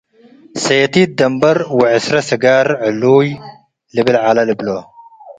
[0.63, 3.27] ሴቲት ደምበር ወዕስረ ስጋር ዕሉይ።
[3.95, 4.67] ልብል ዐለ ልብሎ።